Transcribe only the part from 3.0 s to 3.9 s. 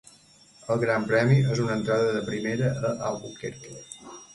Albuquerque.